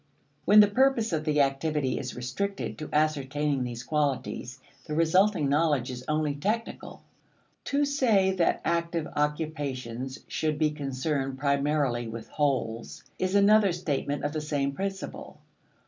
[0.45, 5.91] When the purpose of the activity is restricted to ascertaining these qualities, the resulting knowledge
[5.91, 7.03] is only technical.
[7.65, 14.33] To say that active occupations should be concerned primarily with wholes is another statement of
[14.33, 15.37] the same principle.